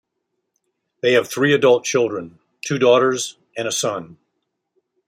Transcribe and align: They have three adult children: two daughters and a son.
They 1.03 1.13
have 1.13 1.27
three 1.29 1.53
adult 1.53 1.83
children: 1.83 2.39
two 2.65 2.79
daughters 2.79 3.37
and 3.55 3.67
a 3.67 3.71
son. 3.71 4.17